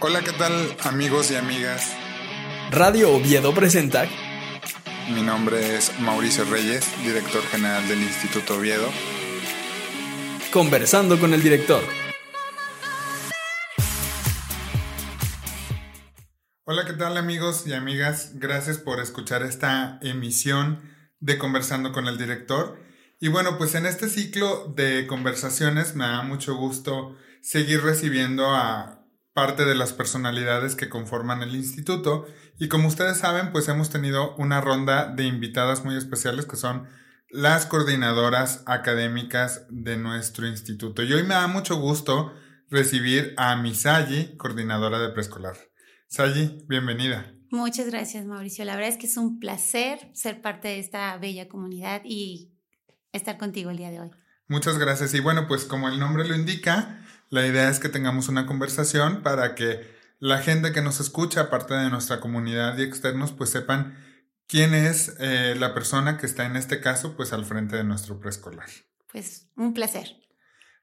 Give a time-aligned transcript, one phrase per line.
[0.00, 1.92] Hola, ¿qué tal amigos y amigas?
[2.70, 4.06] Radio Oviedo presenta.
[5.12, 8.88] Mi nombre es Mauricio Reyes, director general del Instituto Oviedo.
[10.52, 11.82] Conversando con el director.
[16.64, 18.32] Hola, ¿qué tal amigos y amigas?
[18.36, 20.80] Gracias por escuchar esta emisión
[21.20, 22.78] de Conversando con el director.
[23.20, 29.06] Y bueno, pues en este ciclo de conversaciones me da mucho gusto seguir recibiendo a
[29.34, 32.26] parte de las personalidades que conforman el instituto
[32.58, 36.88] y como ustedes saben pues hemos tenido una ronda de invitadas muy especiales que son
[37.28, 42.32] las coordinadoras académicas de nuestro instituto y hoy me da mucho gusto
[42.70, 45.56] recibir a Misayi, coordinadora de preescolar.
[46.08, 47.34] Sayi, bienvenida.
[47.50, 51.46] Muchas gracias Mauricio, la verdad es que es un placer ser parte de esta bella
[51.46, 52.54] comunidad y
[53.12, 54.10] estar contigo el día de hoy.
[54.48, 57.03] Muchas gracias y bueno pues como el nombre lo indica,
[57.34, 61.74] la idea es que tengamos una conversación para que la gente que nos escucha, aparte
[61.74, 63.98] de nuestra comunidad y externos, pues sepan
[64.46, 68.20] quién es eh, la persona que está en este caso, pues al frente de nuestro
[68.20, 68.68] preescolar.
[69.10, 70.16] Pues un placer.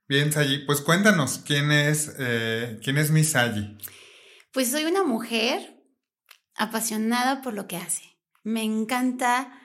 [0.09, 3.77] Bien, Sayi, pues cuéntanos, ¿quién es, eh, quién es mi Sayi?
[4.51, 5.81] Pues soy una mujer
[6.55, 8.17] apasionada por lo que hace.
[8.43, 9.57] Me encanta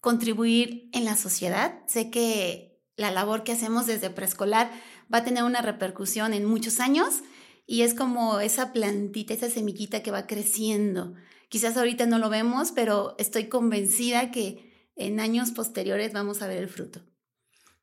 [0.00, 1.84] contribuir en la sociedad.
[1.86, 4.72] Sé que la labor que hacemos desde preescolar
[5.12, 7.22] va a tener una repercusión en muchos años
[7.66, 11.14] y es como esa plantita, esa semillita que va creciendo.
[11.48, 16.58] Quizás ahorita no lo vemos, pero estoy convencida que en años posteriores vamos a ver
[16.58, 17.02] el fruto.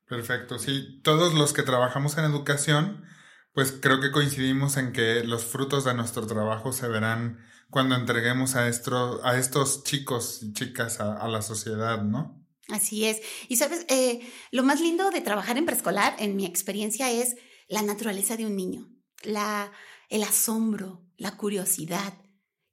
[0.06, 1.00] Perfecto, sí.
[1.04, 3.04] Todos los que trabajamos en educación,
[3.52, 7.38] pues creo que coincidimos en que los frutos de nuestro trabajo se verán
[7.70, 12.39] cuando entreguemos a, a estos chicos y chicas a la sociedad, ¿no?
[12.68, 13.20] Así es.
[13.48, 17.36] Y sabes, eh, lo más lindo de trabajar en preescolar, en mi experiencia, es
[17.68, 18.88] la naturaleza de un niño,
[19.22, 19.72] la,
[20.08, 22.14] el asombro, la curiosidad.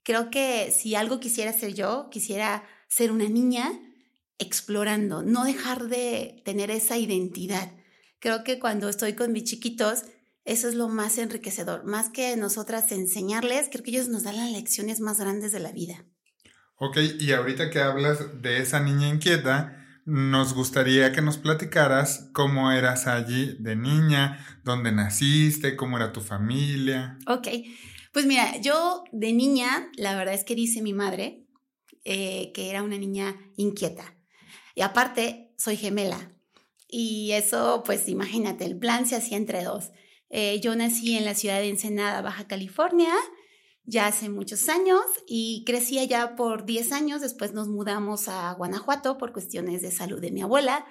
[0.03, 3.79] Creo que si algo quisiera ser yo, quisiera ser una niña
[4.39, 7.71] explorando, no dejar de tener esa identidad.
[8.19, 10.03] Creo que cuando estoy con mis chiquitos,
[10.45, 11.83] eso es lo más enriquecedor.
[11.83, 15.71] Más que nosotras enseñarles, creo que ellos nos dan las lecciones más grandes de la
[15.71, 16.05] vida.
[16.79, 22.71] Ok, y ahorita que hablas de esa niña inquieta, nos gustaría que nos platicaras cómo
[22.71, 27.17] eras allí de niña, dónde naciste, cómo era tu familia.
[27.27, 27.47] Ok,
[28.13, 31.47] pues mira, yo de niña, la verdad es que dice mi madre
[32.05, 34.15] eh, que era una niña inquieta.
[34.75, 36.31] Y aparte, soy gemela.
[36.87, 39.91] Y eso, pues imagínate, el plan se hacía entre dos.
[40.29, 43.13] Eh, yo nací en la ciudad de Ensenada, Baja California,
[43.87, 47.21] ya hace muchos años y crecí allá por 10 años.
[47.21, 50.85] Después nos mudamos a Guanajuato por cuestiones de salud de mi abuela.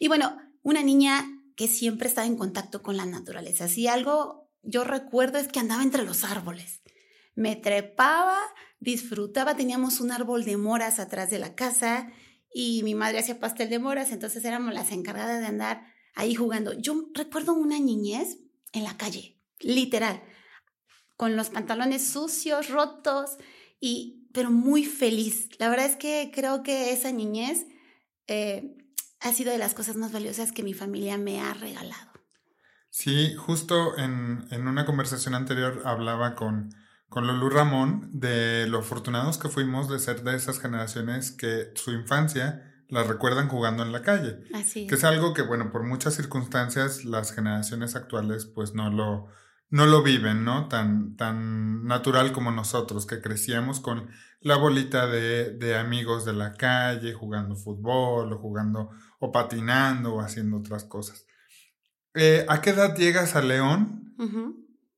[0.00, 3.68] Y bueno, una niña que siempre estaba en contacto con la naturaleza.
[3.68, 6.82] Si algo yo recuerdo es que andaba entre los árboles.
[7.36, 8.36] Me trepaba,
[8.80, 12.10] disfrutaba, teníamos un árbol de moras atrás de la casa
[12.52, 15.84] y mi madre hacía pastel de moras, entonces éramos las encargadas de andar
[16.16, 16.72] ahí jugando.
[16.72, 18.38] Yo recuerdo una niñez
[18.72, 20.20] en la calle, literal
[21.20, 23.36] con los pantalones sucios, rotos,
[23.78, 25.50] y, pero muy feliz.
[25.58, 27.66] La verdad es que creo que esa niñez
[28.26, 28.74] eh,
[29.20, 32.10] ha sido de las cosas más valiosas que mi familia me ha regalado.
[32.88, 36.70] Sí, justo en, en una conversación anterior hablaba con,
[37.10, 41.90] con Lulu Ramón de lo afortunados que fuimos de ser de esas generaciones que su
[41.90, 44.38] infancia la recuerdan jugando en la calle.
[44.54, 49.28] Así Que es algo que, bueno, por muchas circunstancias las generaciones actuales pues no lo,
[49.70, 50.68] no lo viven, ¿no?
[50.68, 56.54] Tan, tan natural como nosotros, que crecíamos con la bolita de, de, amigos de la
[56.54, 58.90] calle, jugando fútbol, o jugando,
[59.20, 61.26] o patinando, o haciendo otras cosas.
[62.14, 64.14] Eh, ¿A qué edad llegas a León?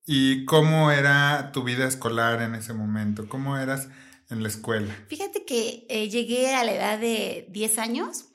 [0.07, 3.29] ¿Y cómo era tu vida escolar en ese momento?
[3.29, 3.89] ¿Cómo eras
[4.31, 4.93] en la escuela?
[5.09, 8.32] Fíjate que eh, llegué a la edad de 10 años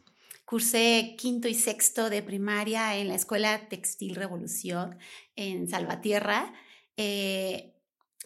[0.48, 4.98] Cursé quinto y sexto de primaria en la Escuela Textil Revolución
[5.36, 6.54] en Salvatierra.
[6.96, 7.76] Eh,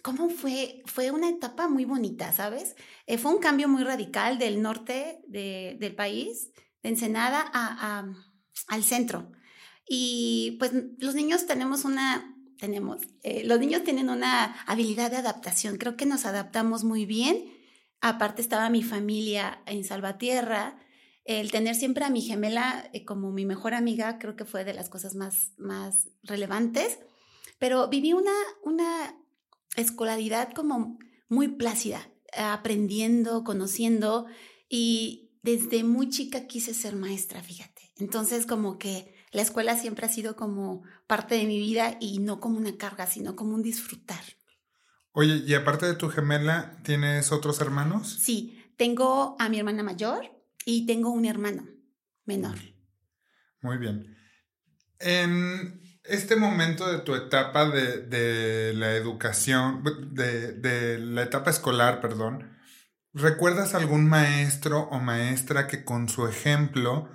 [0.03, 0.83] ¿Cómo fue?
[0.85, 2.75] Fue una etapa muy bonita, ¿sabes?
[3.07, 6.51] Eh, fue un cambio muy radical del norte del país,
[6.83, 8.05] de Ensenada, a,
[8.67, 9.31] al centro.
[9.89, 13.01] Y pues los niños tenemos una tenemos.
[13.23, 15.77] Eh, los niños tienen una habilidad de adaptación.
[15.77, 17.51] Creo que nos adaptamos muy bien.
[17.99, 20.77] Aparte estaba mi familia en Salvatierra.
[21.23, 24.73] El tener siempre a mi gemela eh, como mi mejor amiga creo que fue de
[24.73, 26.99] las cosas más, más relevantes.
[27.59, 28.33] Pero viví una,
[28.63, 29.15] una
[29.75, 30.97] escolaridad como
[31.29, 34.25] muy plácida, aprendiendo, conociendo
[34.67, 37.91] y desde muy chica quise ser maestra, fíjate.
[37.97, 42.39] Entonces como que la escuela siempre ha sido como parte de mi vida y no
[42.39, 44.23] como una carga, sino como un disfrutar.
[45.13, 48.17] Oye, y aparte de tu gemela, ¿tienes otros hermanos?
[48.21, 51.67] Sí, tengo a mi hermana mayor y tengo un hermano
[52.25, 52.57] menor.
[53.61, 54.17] Muy bien.
[54.99, 62.01] En este momento de tu etapa de, de la educación, de, de la etapa escolar,
[62.01, 62.57] perdón,
[63.13, 67.09] ¿recuerdas algún maestro o maestra que con su ejemplo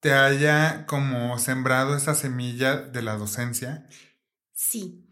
[0.00, 3.86] te haya como sembrado esa semilla de la docencia?
[4.52, 5.08] Sí.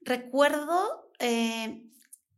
[0.00, 1.87] Recuerdo eh,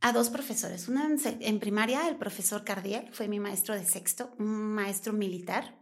[0.00, 0.88] a dos profesores.
[0.88, 5.79] En, en, primaria, el profesor Cardiel, fue mi maestro de sexto, un maestro militar.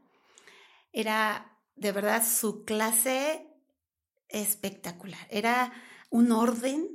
[0.92, 3.46] Era de verdad su clase
[4.28, 5.26] espectacular.
[5.30, 5.72] Era
[6.10, 6.88] un orden,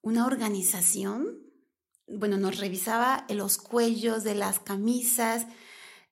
[0.00, 1.38] una organización.
[2.06, 5.46] Bueno, nos revisaba los cuellos de las camisas,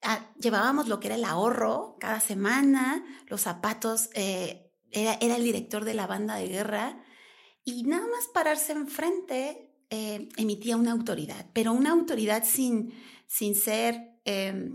[0.02, 5.42] Ah, llevábamos lo que era el ahorro cada semana, los zapatos, eh, era, era, el
[5.42, 7.04] director de la banda de guerra
[7.64, 12.92] y nada más pararse enfrente eh, emitía una autoridad, pero una autoridad sin,
[13.26, 14.70] sin ser eh,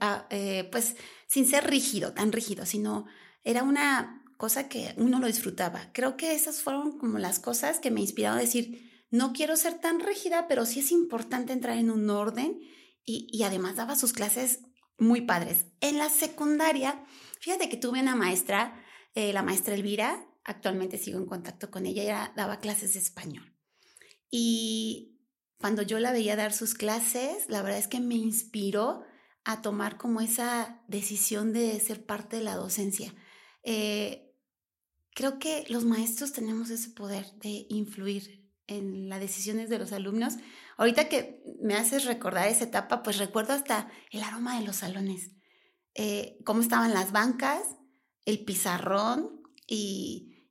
[0.00, 0.96] ah, eh, pues
[1.26, 3.06] sin ser rígido, tan rígido, sino
[3.44, 5.90] era una cosa que uno lo disfrutaba.
[5.92, 9.74] Creo que esas fueron como las cosas que me inspiraron a decir, no quiero ser
[9.74, 12.60] tan rígida, pero sí es importante entrar en un orden
[13.04, 14.60] y, además daba sus clases
[14.98, 15.66] muy padres.
[15.80, 17.02] En la secundaria,
[17.40, 18.84] fíjate que tuve una maestra,
[19.14, 23.47] eh, la maestra Elvira, actualmente sigo en contacto con ella, ella daba clases de español.
[24.30, 25.18] Y
[25.58, 29.02] cuando yo la veía dar sus clases, la verdad es que me inspiró
[29.44, 33.14] a tomar como esa decisión de ser parte de la docencia.
[33.62, 34.34] Eh,
[35.14, 40.34] creo que los maestros tenemos ese poder de influir en las decisiones de los alumnos.
[40.76, 45.32] Ahorita que me haces recordar esa etapa, pues recuerdo hasta el aroma de los salones,
[45.94, 47.62] eh, cómo estaban las bancas,
[48.24, 50.46] el pizarrón y,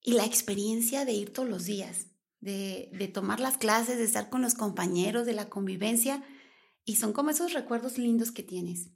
[0.00, 2.06] y, la experiencia de ir todos los días,
[2.40, 6.22] de, de tomar las clases, de estar con los compañeros, de la convivencia.
[6.84, 8.90] Y son como esos recuerdos lindos que tienes.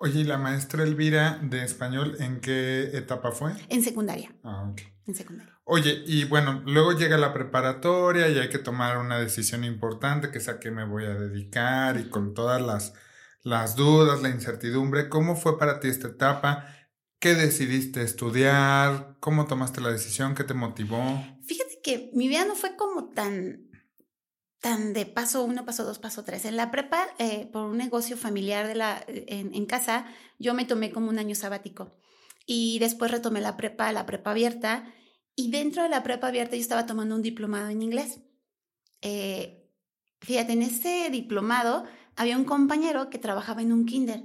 [0.00, 3.52] Oye, ¿y la maestra Elvira de español en qué etapa fue?
[3.68, 4.32] En secundaria.
[4.44, 4.80] Ah, ok.
[5.06, 5.58] En secundaria.
[5.64, 10.38] Oye, y bueno, luego llega la preparatoria y hay que tomar una decisión importante, que
[10.38, 12.94] es a qué me voy a dedicar y con todas las,
[13.42, 15.08] las dudas, la incertidumbre.
[15.08, 16.66] ¿Cómo fue para ti esta etapa?
[17.18, 19.16] ¿Qué decidiste estudiar?
[19.18, 20.36] ¿Cómo tomaste la decisión?
[20.36, 21.24] ¿Qué te motivó?
[21.44, 21.67] Fíjate
[22.12, 23.68] mi vida no fue como tan
[24.60, 26.44] tan de paso uno, paso dos, paso tres.
[26.44, 30.06] En la prepa, eh, por un negocio familiar de la, en, en, casa,
[30.38, 31.96] yo me tomé como un año sabático.
[32.46, 34.92] Y después retomé la prepa, la prepa abierta.
[35.36, 38.20] Y dentro de la prepa abierta yo estaba tomando un diplomado en inglés.
[39.00, 39.70] Eh,
[40.20, 41.84] fíjate, en ese diplomado
[42.16, 44.24] había un compañero que trabajaba en un kinder.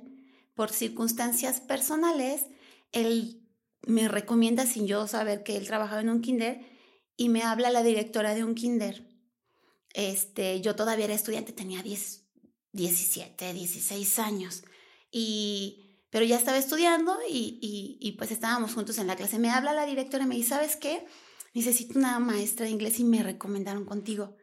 [0.55, 2.47] Por circunstancias personales,
[2.91, 3.43] él
[3.85, 6.72] me recomienda, sin yo saber que él trabajaba en un kinder,
[7.17, 9.13] y me habla la directora de un kinder
[9.93, 12.23] este, yo todavía era estudiante, tenía 10,
[12.73, 14.63] 17, 16 años.
[15.11, 19.39] Y, pero ya estaba estudiando y, y, pues estábamos juntos en la clase.
[19.39, 21.05] Me habla la directora y me dice, ¿sabes qué?
[21.53, 24.35] Necesito una maestra de inglés y me recomendaron contigo.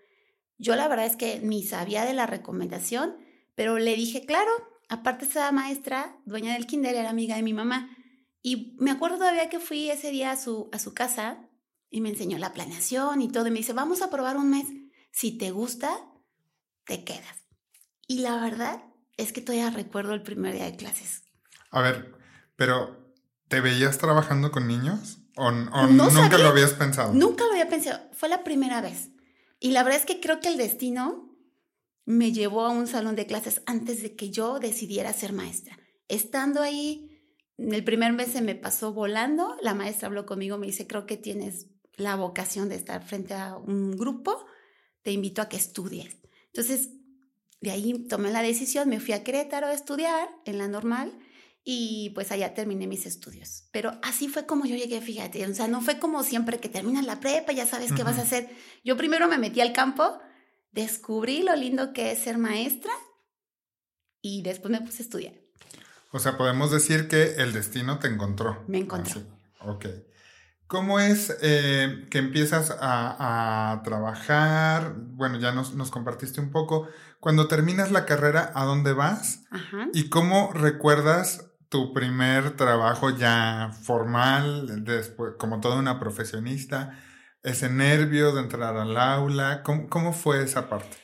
[0.59, 3.17] Yo la verdad es que ni sabía de la recomendación,
[3.57, 4.51] pero le dije, claro,
[4.89, 7.97] aparte esa maestra, dueña del kinder, era amiga de mi mamá.
[8.43, 11.50] Y me acuerdo todavía que fui ese día a su, a su casa
[11.91, 13.47] y me enseñó la planeación y todo.
[13.49, 14.67] Y me dice, vamos a probar un mes.
[15.11, 15.91] Si te gusta,
[16.87, 17.45] te quedas.
[18.07, 18.83] Y la verdad
[19.17, 21.23] es que todavía recuerdo el primer día de clases.
[21.71, 22.15] A ver,
[22.57, 23.15] pero
[23.49, 25.19] ¿te veías trabajando con niños?
[25.37, 27.13] ¿O, nunca lo habías pensado?
[27.13, 28.09] Nunca lo había pensado.
[28.13, 29.11] Fue la primera vez.
[29.59, 31.37] Y la verdad es que creo que el destino
[32.05, 35.79] me llevó a un salón de clases antes de que yo decidiera ser maestra.
[36.09, 37.11] Estando ahí,
[37.57, 39.57] el primer mes se me pasó volando.
[39.63, 41.69] La maestra habló conmigo, me dice, creo que tienes
[42.01, 44.47] la vocación de estar frente a un grupo
[45.03, 46.17] te invito a que estudies.
[46.47, 46.91] Entonces,
[47.61, 51.13] de ahí tomé la decisión, me fui a Querétaro a estudiar en la normal
[51.63, 53.65] y pues allá terminé mis estudios.
[53.71, 57.05] Pero así fue como yo llegué, fíjate, o sea, no fue como siempre que terminas
[57.05, 58.49] la prepa, ya sabes qué vas a hacer.
[58.83, 60.19] Yo primero me metí al campo,
[60.73, 62.93] descubrí lo lindo que es ser maestra
[64.23, 65.35] y después me puse a estudiar.
[66.13, 68.65] O sea, podemos decir que el destino te encontró.
[68.67, 69.23] Me encontró.
[69.61, 69.87] Ok.
[70.71, 74.95] ¿Cómo es eh, que empiezas a, a, trabajar?
[74.97, 76.87] Bueno, ya nos, nos, compartiste un poco.
[77.19, 79.43] Cuando terminas la carrera, ¿a dónde vas?
[79.51, 79.89] Ajá.
[79.93, 86.97] ¿Y cómo recuerdas tu primer trabajo ya formal, después, como toda una profesionista?
[87.43, 90.97] Ese nervio de entrar al aula, ¿cómo, cómo fue esa parte?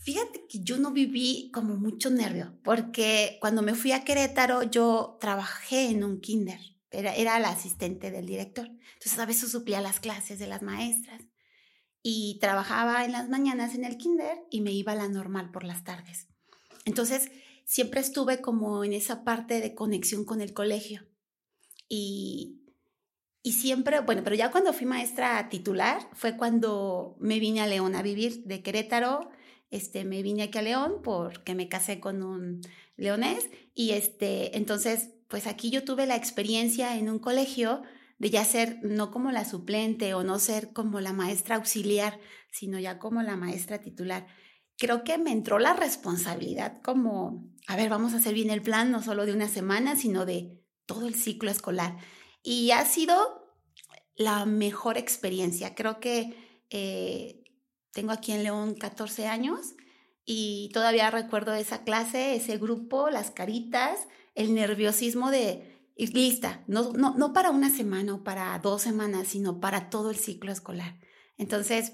[0.00, 5.16] Fíjate que yo no viví como mucho nervio, porque cuando me fui a Querétaro yo
[5.18, 10.00] trabajé en un kinder, era, era la asistente del director, entonces a veces suplía las
[10.00, 11.22] clases de las maestras
[12.02, 15.64] y trabajaba en las mañanas en el kinder y me iba a la normal por
[15.64, 16.28] las tardes.
[16.84, 17.30] Entonces
[17.64, 21.06] siempre estuve como en esa parte de conexión con el colegio.
[21.88, 22.62] Y,
[23.42, 27.94] y siempre, bueno, pero ya cuando fui maestra titular fue cuando me vine a León
[27.94, 29.30] a vivir de Querétaro.
[29.70, 32.60] Este, me vine aquí a León porque me casé con un
[32.96, 37.82] leonés y este, entonces, pues aquí yo tuve la experiencia en un colegio
[38.18, 42.20] de ya ser no como la suplente o no ser como la maestra auxiliar,
[42.52, 44.28] sino ya como la maestra titular.
[44.78, 48.92] Creo que me entró la responsabilidad como, a ver, vamos a hacer bien el plan,
[48.92, 51.96] no solo de una semana, sino de todo el ciclo escolar.
[52.44, 53.16] Y ha sido
[54.14, 55.74] la mejor experiencia.
[55.74, 57.42] Creo que eh,
[57.90, 59.74] tengo aquí en León 14 años
[60.24, 63.98] y todavía recuerdo esa clase, ese grupo, las caritas,
[64.34, 69.28] el nerviosismo de ir lista, no, no, no para una semana o para dos semanas,
[69.28, 70.98] sino para todo el ciclo escolar.
[71.36, 71.92] Entonces,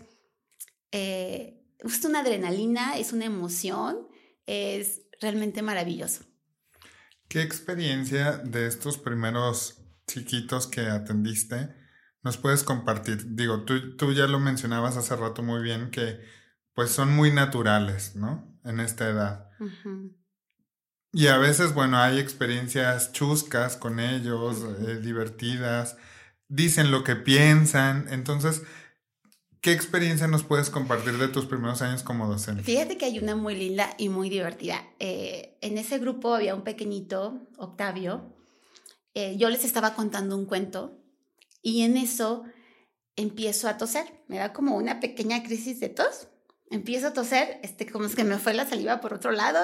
[0.92, 4.08] eh, es una adrenalina, es una emoción,
[4.46, 6.24] es realmente maravilloso.
[7.28, 11.68] ¿Qué experiencia de estos primeros chiquitos que atendiste
[12.22, 13.34] nos puedes compartir?
[13.34, 16.20] Digo, tú, tú ya lo mencionabas hace rato muy bien que
[16.74, 18.58] pues son muy naturales, ¿no?
[18.64, 19.50] En esta edad.
[19.58, 20.14] Ujú.
[21.12, 25.96] Y a veces, bueno, hay experiencias chuscas con ellos, eh, divertidas,
[26.48, 28.06] dicen lo que piensan.
[28.10, 28.62] Entonces,
[29.60, 32.62] ¿qué experiencia nos puedes compartir de tus primeros años como docente?
[32.62, 34.84] Fíjate que hay una muy linda y muy divertida.
[35.00, 38.36] Eh, en ese grupo había un pequeñito, Octavio.
[39.14, 40.96] Eh, yo les estaba contando un cuento
[41.60, 42.44] y en eso
[43.16, 44.22] empiezo a toser.
[44.28, 46.28] Me da como una pequeña crisis de tos.
[46.70, 49.60] Empiezo a toser, este, como es que me fue la saliva por otro lado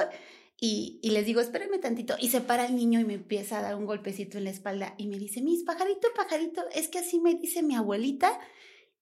[0.60, 2.16] y, y, les digo, espérenme tantito.
[2.20, 4.94] Y se para el niño y me empieza a dar un golpecito en la espalda
[4.98, 8.38] y me dice, mis pajarito, pajarito, es que así me dice mi abuelita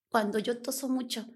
[0.08, 1.26] cuando yo toso mucho.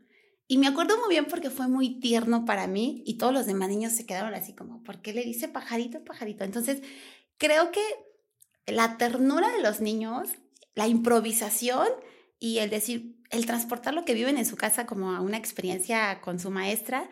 [0.46, 3.68] Y me acuerdo muy bien porque fue muy tierno para mí y todos los demás
[3.68, 6.44] niños se quedaron así como, ¿por qué le dice pajarito, pajarito?
[6.44, 6.82] Entonces,
[7.37, 7.82] creo que
[8.66, 10.30] la ternura de los niños,
[10.75, 11.87] la improvisación
[12.38, 16.20] y el decir, el transportar lo que viven en su casa como a una experiencia
[16.20, 17.08] con su maestra,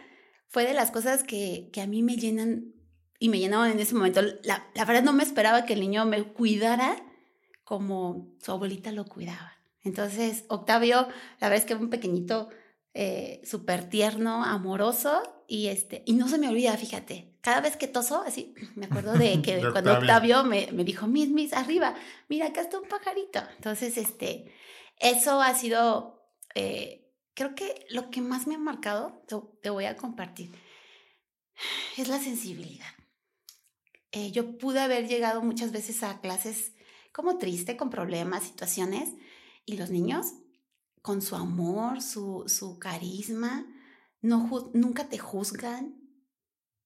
[0.48, 2.72] fue de las cosas que, que a mí me llenan
[3.18, 4.22] y me llenaban en ese momento.
[4.42, 6.96] La, la, verdad no me esperaba que el niño me cuidara
[7.64, 9.52] como su abuelita lo cuidaba.
[9.82, 11.08] Entonces, Octavio,
[11.40, 12.48] la verdad es que un pequeñito
[12.94, 17.86] eh, súper tierno, amoroso y, este, y no se me olvida, fíjate, cada vez que
[17.86, 21.52] toso, así, me acuerdo de que de cuando Octavio, Octavio me, me, dijo, mis, mis,
[21.52, 21.94] arriba,
[22.28, 23.40] mira, acá está un pajarito.
[23.56, 24.52] Entonces, este,
[24.98, 29.22] eso ha sido, eh, creo que lo que más me ha marcado,
[29.62, 30.52] te, voy a compartir,
[31.96, 32.86] es la sensibilidad.
[34.12, 36.72] Eh, yo pude haber llegado muchas veces a clases
[37.12, 39.10] como triste, con problemas, situaciones,
[39.64, 40.32] y los niños,
[41.02, 43.66] con su amor, su, su carisma,
[44.20, 46.00] no, nunca te juzgan,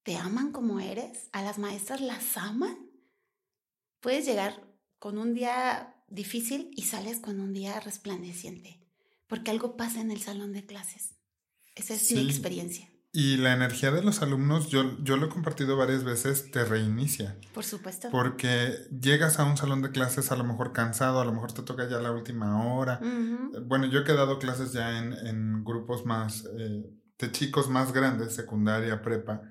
[0.03, 2.89] te aman como eres, a las maestras las aman.
[3.99, 4.67] Puedes llegar
[4.99, 8.85] con un día difícil y sales con un día resplandeciente,
[9.27, 11.15] porque algo pasa en el salón de clases.
[11.75, 12.15] Esa es sí.
[12.15, 12.89] mi experiencia.
[13.13, 17.37] Y la energía de los alumnos, yo, yo lo he compartido varias veces, te reinicia.
[17.53, 18.07] Por supuesto.
[18.09, 21.61] Porque llegas a un salón de clases a lo mejor cansado, a lo mejor te
[21.63, 22.99] toca ya la última hora.
[23.01, 23.67] Uh -huh.
[23.67, 26.85] Bueno, yo he dado clases ya en, en grupos más, eh,
[27.19, 29.41] de chicos más grandes, secundaria, prepa.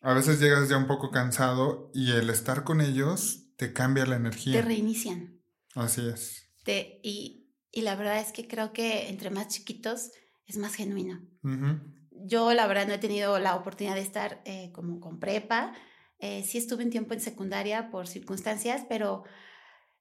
[0.00, 4.16] A veces llegas ya un poco cansado y el estar con ellos te cambia la
[4.16, 4.62] energía.
[4.62, 5.37] Te reinician.
[5.74, 6.44] Así es.
[6.64, 10.10] Te, y, y la verdad es que creo que entre más chiquitos
[10.46, 11.20] es más genuino.
[11.42, 15.18] Uh -huh yo la verdad no he tenido la oportunidad de estar eh, como con
[15.18, 15.74] prepa.
[16.18, 19.24] Eh, sí estuve un tiempo en secundaria por circunstancias, pero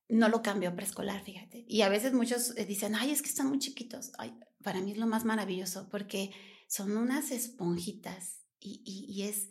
[0.09, 1.65] no lo cambió a preescolar, fíjate.
[1.67, 4.11] Y a veces muchos eh, dicen, ay, es que están muy chiquitos.
[4.17, 4.33] Ay,
[4.63, 6.31] para mí es lo más maravilloso porque
[6.67, 9.49] son unas esponjitas y, y, y es,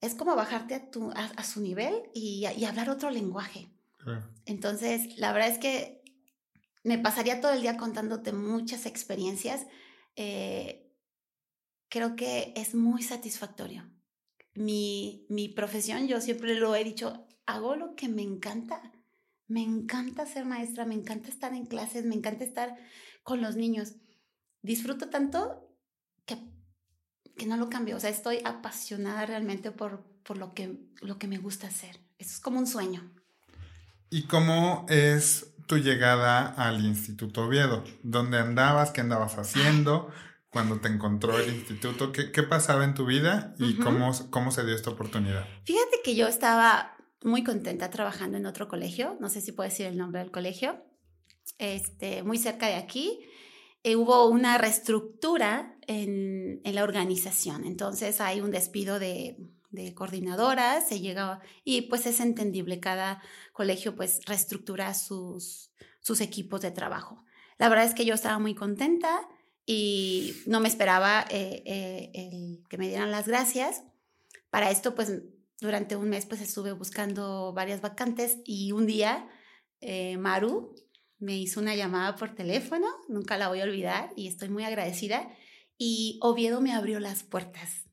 [0.00, 3.72] es como bajarte a, tu, a, a su nivel y, y, hablar otro lenguaje.
[4.44, 6.02] Entonces, la verdad es que
[6.84, 9.66] me pasaría todo el día contándote muchas experiencias.
[10.14, 10.92] Eh,
[11.88, 13.90] creo que es muy satisfactorio.
[14.54, 18.92] Mi, mi profesión, yo siempre lo he dicho, hago lo que me encanta.
[19.48, 22.76] Me encanta ser maestra, me encanta estar en clases, me encanta estar
[23.22, 23.94] con los niños.
[24.62, 25.76] Disfruto tanto
[26.24, 26.38] que,
[27.36, 27.96] que no lo cambio.
[27.96, 31.98] O sea, estoy apasionada realmente por, por lo, que, lo que me gusta hacer.
[32.18, 33.12] Eso es como un sueño.
[34.10, 37.82] ¿Y cómo es tu llegada al Instituto Oviedo?
[38.02, 38.92] ¿Dónde andabas?
[38.92, 40.10] ¿Qué andabas haciendo?
[40.50, 44.64] Cuando te encontró el instituto, ¿qué, qué pasaba en tu vida y cómo, cómo se
[44.64, 45.44] dio esta oportunidad?
[45.64, 49.86] Fíjate que yo estaba muy contenta trabajando en otro colegio, no sé si puedo decir
[49.86, 50.82] el nombre del colegio,
[51.58, 53.20] este, muy cerca de aquí.
[53.82, 59.36] Eh, hubo una reestructura en, en, la organización, entonces hay un despido de,
[59.70, 65.70] de coordinadoras, se llega y pues es entendible, cada colegio pues reestructura sus,
[66.00, 67.24] sus equipos de trabajo.
[67.58, 69.28] La verdad es que yo estaba muy contenta
[69.64, 73.82] y no me esperaba eh, eh, que me dieran las gracias.
[74.50, 75.12] Para esto pues
[75.60, 79.28] durante un mes pues estuve buscando varias vacantes y un día
[79.80, 80.74] eh, Maru
[81.18, 85.28] me hizo una llamada por teléfono, nunca la voy a olvidar y estoy muy agradecida.
[85.78, 87.85] Y Oviedo me abrió las puertas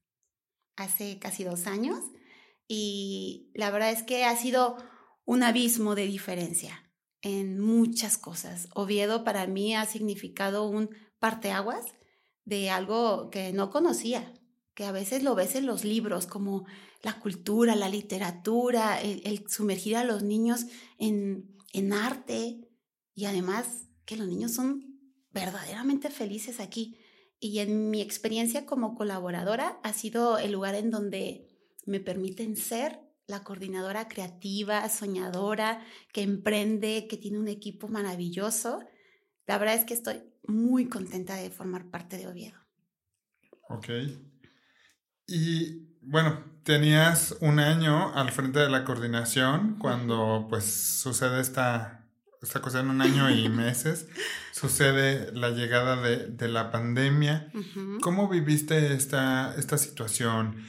[0.76, 2.00] hace casi dos años
[2.68, 4.78] y la verdad es que ha sido
[5.26, 8.68] un abismo de diferencia en muchas cosas.
[8.74, 10.90] Oviedo para mí ha significado un
[11.20, 11.86] parteaguas
[12.46, 14.34] de algo que no conocía,
[14.76, 16.66] que a veces lo ves en los libros, como
[17.02, 20.66] la cultura, la literatura, el, sumergir a los niños
[20.98, 22.68] en, en arte
[23.14, 25.00] y además que los niños son
[25.32, 26.98] verdaderamente felices aquí.
[27.44, 31.46] Y en mi experiencia como colaboradora ha sido el lugar en donde
[31.86, 38.80] me permiten ser la coordinadora creativa, soñadora, que emprende, que tiene un equipo maravilloso.
[39.46, 42.58] La verdad es que estoy muy contenta de formar parte de Oviedo.
[43.68, 43.90] Ok.
[45.28, 52.03] Y bueno, tenías un año al frente de la coordinación cuando pues sucede esta
[52.44, 54.08] esta cosa en un año y meses,
[54.52, 57.52] sucede la llegada de, de la pandemia.
[58.02, 60.64] ¿Cómo viviste esta, esta situación?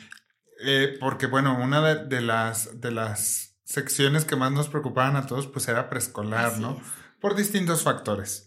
[0.61, 5.47] Eh, porque, bueno, una de, las, de las secciones que más nos preocupaban a todos,
[5.47, 6.81] pues era preescolar, ¿no?
[7.21, 8.47] Por distintos factores.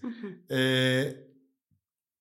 [0.50, 1.24] Eh,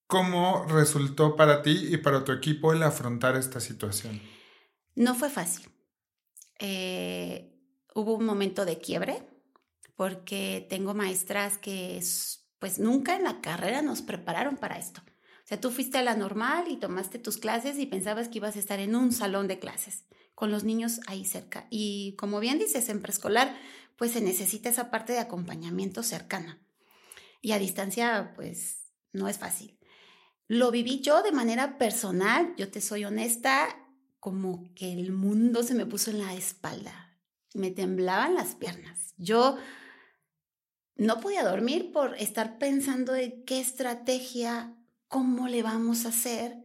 [0.07, 4.21] ¿Cómo resultó para ti y para tu equipo el afrontar esta situación?
[4.95, 5.69] No fue fácil.
[6.59, 7.53] Eh,
[7.95, 9.23] hubo un momento de quiebre
[9.97, 12.01] porque tengo maestras que
[12.59, 15.03] pues nunca en la carrera nos prepararon para esto.
[15.47, 18.57] O sea, tú fuiste a la normal y tomaste tus clases y pensabas que ibas
[18.57, 20.05] a estar en un salón de clases
[20.35, 21.67] con los niños ahí cerca.
[21.71, 23.57] Y como bien dices, en preescolar,
[23.97, 26.61] pues se necesita esa parte de acompañamiento cercana.
[27.41, 29.79] Y a distancia, pues no es fácil.
[30.49, 33.69] Lo viví yo de manera personal, yo te soy honesta,
[34.21, 37.17] como que el mundo se me puso en la espalda,
[37.55, 39.15] me temblaban las piernas.
[39.17, 39.57] Yo
[40.97, 44.75] no podía dormir por estar pensando en qué estrategia,
[45.09, 46.57] cómo le vamos a hacer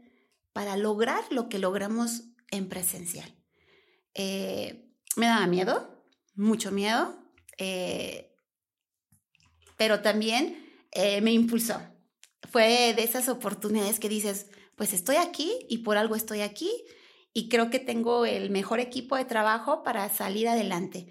[0.54, 3.34] para lograr lo que logramos en presencial.
[4.13, 7.15] Eh, me daba miedo, mucho miedo,
[7.58, 8.34] eh,
[9.78, 10.58] pero también
[10.91, 11.82] eh, me impulsó.
[12.50, 16.72] Fue de esas oportunidades que dices, pues estoy aquí y por algo estoy aquí
[17.34, 21.08] y creo que tengo el mejor equipo de trabajo para salir adelante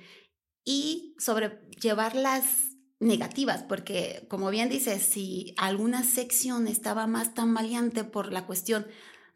[0.65, 2.70] y sobrellevar las
[3.01, 8.87] negativas, porque como bien dices, si alguna sección estaba más tan valiente por la cuestión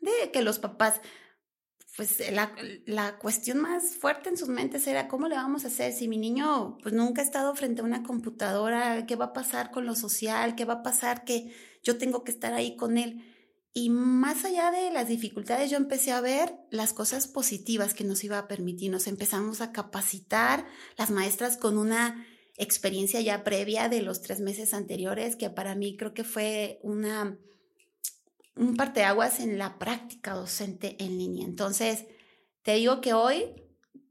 [0.00, 1.00] de que los papás,
[1.96, 5.92] pues la, la, cuestión más fuerte en sus mentes era cómo le vamos a hacer
[5.92, 9.70] si mi niño pues nunca ha estado frente a una computadora, qué va a pasar
[9.70, 13.24] con lo social, qué va a pasar que yo tengo que estar ahí con él.
[13.72, 18.22] Y más allá de las dificultades, yo empecé a ver las cosas positivas que nos
[18.22, 18.90] iba a permitir.
[18.90, 20.64] Nos empezamos a capacitar
[20.96, 22.24] las maestras con una
[22.56, 27.36] experiencia ya previa de los tres meses anteriores, que para mí creo que fue una,
[28.56, 31.44] un parteaguas en la práctica docente en línea.
[31.44, 32.04] Entonces,
[32.62, 33.46] te digo que hoy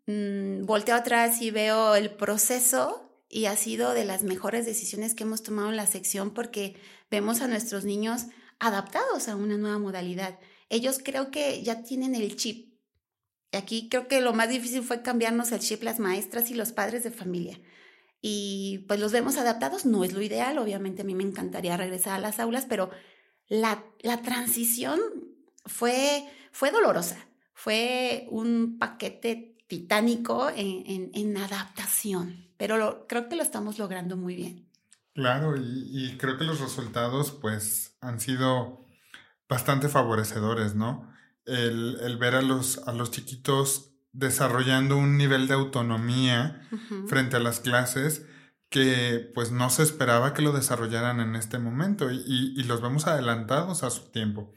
[0.08, 5.24] mmm, volteo atrás y veo el proceso y ha sido de las mejores decisiones que
[5.24, 6.76] hemos tomado en la sección porque
[7.10, 8.26] vemos a nuestros niños
[8.60, 10.40] adaptados a una nueva modalidad.
[10.70, 12.74] Ellos creo que ya tienen el chip.
[13.54, 17.04] Aquí creo que lo más difícil fue cambiarnos el chip las maestras y los padres
[17.04, 17.60] de familia
[18.26, 19.86] y pues los vemos adaptados.
[19.86, 22.90] No es lo ideal, obviamente a mí me encantaría regresar a las aulas, pero
[23.50, 25.00] la, la transición
[25.66, 27.18] fue, fue dolorosa,
[27.54, 34.70] fue un paquete titánico en, en, adaptación, pero creo que lo estamos logrando muy bien.
[35.14, 38.86] Claro, y, y, creo que los resultados pues han sido
[39.50, 41.12] bastante favorecedores, ¿no?
[41.46, 46.62] El, el ver a los, a los chiquitos desarrollando un nivel de autonomía
[47.08, 48.26] frente a las clases
[48.70, 53.84] que pues no se esperaba que lo desarrollaran en este momento y, los vemos adelantados
[53.84, 54.54] a su tiempo.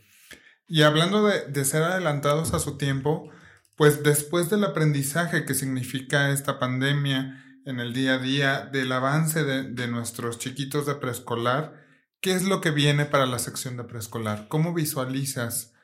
[0.68, 3.30] Y hablando de, ser adelantados a su tiempo,
[3.76, 9.44] pues después del aprendizaje que significa esta pandemia en el día a día, del avance
[9.44, 11.84] de, de nuestros chiquitos de preescolar,
[12.20, 14.48] ¿qué es lo que viene para la sección de preescolar?
[14.48, 15.74] ¿Cómo visualizas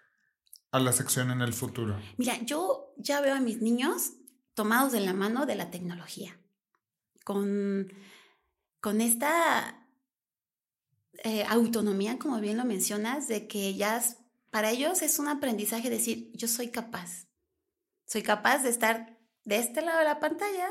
[0.71, 2.01] a la sección en el futuro?
[2.17, 4.13] Mira, yo ya veo a mis niños
[4.55, 6.39] tomados de la mano de la tecnología,
[7.25, 7.89] con
[8.83, 9.87] con esta
[11.23, 14.03] eh, autonomía, como bien lo mencionas, de que ya
[14.51, 17.29] para ellos es un aprendizaje decir, yo soy capaz,
[18.07, 20.69] soy capaz de estar de este lado de la pantalla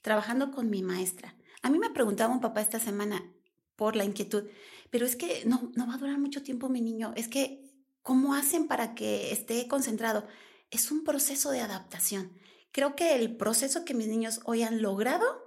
[0.00, 1.36] trabajando con mi maestra.
[1.62, 3.30] A mí me preguntaba un papá esta semana
[3.76, 4.44] por la inquietud,
[4.88, 8.34] pero es que no, no va a durar mucho tiempo mi niño, es que, ¿cómo
[8.34, 10.26] hacen para que esté concentrado?
[10.70, 12.32] Es un proceso de adaptación.
[12.72, 15.44] Creo que el proceso que mis niños hoy han logrado,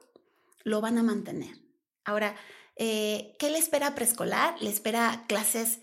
[0.63, 1.57] lo van a mantener.
[2.03, 2.35] Ahora,
[2.75, 4.61] eh, ¿qué le espera preescolar?
[4.61, 5.79] Le espera clases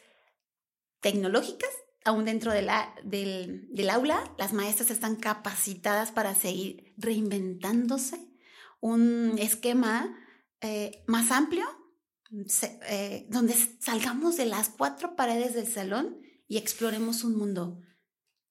[1.01, 1.71] tecnológicas,
[2.05, 4.35] aún dentro de la, del, aula.
[4.39, 8.29] Las maestras están capacitadas para seguir reinventándose.
[8.81, 10.19] Un esquema
[10.61, 11.67] eh, más amplio,
[12.89, 17.81] eh, donde salgamos de las cuatro paredes del salón y exploremos un mundo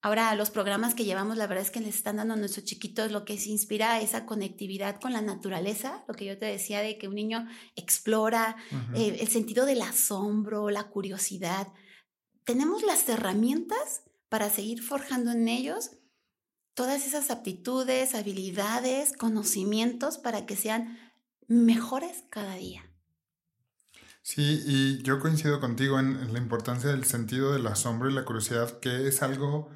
[0.01, 3.11] Ahora, los programas que llevamos, la verdad es que les están dando a nuestros chiquitos
[3.11, 6.97] lo que se inspira esa conectividad con la naturaleza, lo que yo te decía de
[6.97, 8.55] que un niño explora,
[8.95, 11.67] eh, el sentido del asombro, la curiosidad.
[12.45, 15.91] Tenemos las herramientas para seguir forjando en ellos
[16.75, 20.97] todas esas aptitudes, habilidades, conocimientos para que sean
[21.49, 22.89] mejores cada día.
[24.21, 28.79] Sí, y yo coincido contigo en, la importancia del sentido del asombro y la curiosidad,
[28.79, 29.69] que es algo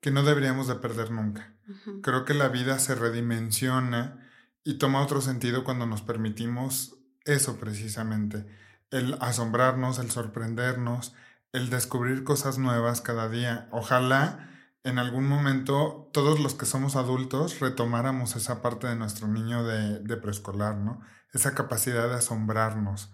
[0.00, 1.54] que no deberíamos de perder nunca.
[2.02, 4.26] Creo que la vida se redimensiona
[4.64, 8.46] y toma otro sentido cuando nos permitimos eso precisamente,
[8.90, 11.14] el asombrarnos, el sorprendernos,
[11.52, 13.68] el descubrir cosas nuevas cada día.
[13.70, 14.48] Ojalá
[14.84, 19.98] en algún momento todos los que somos adultos retomáramos esa parte de nuestro niño de,
[20.00, 21.00] de preescolar, ¿no?
[21.34, 23.10] Esa capacidad de asombrarnos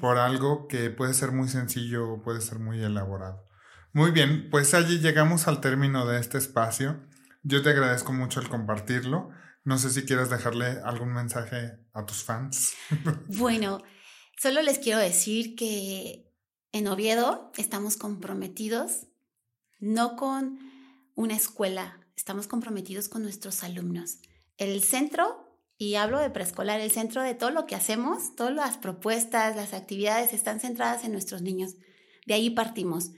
[0.00, 3.45] por algo que puede ser muy sencillo o puede ser muy elaborado.
[3.96, 7.00] Muy bien, pues allí llegamos al término de este espacio.
[7.42, 9.30] Yo te agradezco mucho el compartirlo.
[9.64, 12.74] No sé si quieres dejarle algún mensaje a tus fans.
[13.28, 13.82] Bueno,
[14.36, 16.30] solo les quiero decir que
[16.72, 19.06] en Oviedo estamos comprometidos
[19.80, 20.58] no con
[21.14, 24.18] una escuela, estamos comprometidos con nuestros alumnos.
[24.58, 28.76] El centro, y hablo de preescolar, el centro de todo lo que hacemos, todas las
[28.76, 31.76] propuestas, las actividades están centradas en nuestros niños.
[32.26, 33.12] De ahí partimos.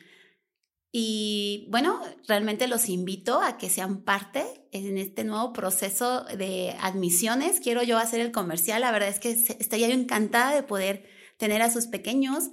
[0.90, 7.60] Y bueno, realmente los invito a que sean parte en este nuevo proceso de admisiones.
[7.60, 8.80] Quiero yo hacer el comercial.
[8.80, 11.04] La verdad es que estoy encantada de poder
[11.36, 12.50] tener a sus pequeños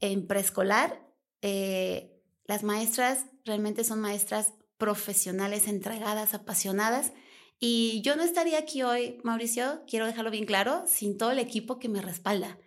[0.00, 1.00] en preescolar.
[1.42, 7.12] Eh, las maestras realmente son maestras profesionales, entregadas, apasionadas.
[7.58, 11.78] Y yo no estaría aquí hoy, Mauricio, quiero dejarlo bien claro, sin todo el equipo
[11.78, 12.58] que me respalda.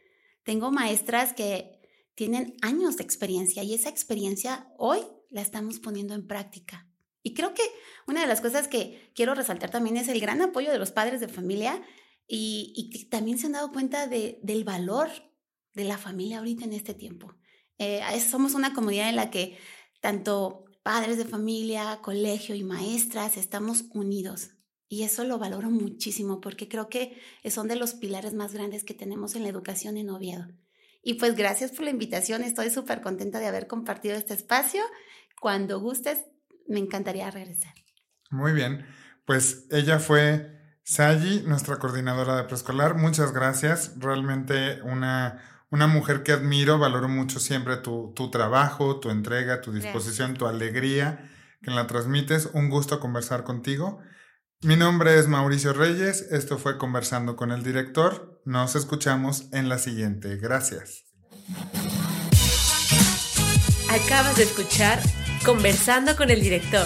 [0.43, 1.78] Tengo maestras que
[2.19, 6.85] tienen años de experiencia y esa experiencia hoy la estamos poniendo en práctica.
[7.23, 7.63] Y creo que
[8.07, 11.21] una de las cosas que quiero resaltar también es el gran apoyo de los padres
[11.21, 11.81] de familia
[12.27, 15.07] y, que también se han dado cuenta del valor
[15.73, 17.35] de la familia ahorita en este tiempo.
[17.77, 19.57] Eh, somos una comunidad en la que
[20.01, 24.49] tanto padres de familia, colegio y maestras estamos unidos.
[24.89, 27.17] Y eso lo valoro muchísimo porque creo que
[27.49, 30.49] son de los pilares más grandes que tenemos en la educación en Oviedo.
[31.09, 34.83] Y pues gracias por la invitación, estoy súper contenta de haber compartido este espacio.
[35.41, 36.19] Cuando gustes,
[36.67, 37.73] me encantaría regresar.
[38.29, 38.85] Muy bien,
[39.25, 42.93] pues ella fue Sayi, nuestra coordinadora de preescolar.
[42.93, 45.41] Muchas gracias, realmente una,
[45.71, 50.45] una mujer que admiro, valoro mucho siempre tu, tu trabajo, tu entrega, tu disposición, tu
[50.45, 51.27] alegría
[51.63, 52.51] que la transmites.
[52.53, 53.99] Un gusto conversar contigo.
[54.61, 59.77] Mi nombre es Mauricio Reyes, esto fue Conversando con el Director, nos escuchamos en la
[59.77, 61.05] siguiente, gracias.
[63.89, 64.99] Acabas de escuchar
[65.45, 66.85] Conversando con el Director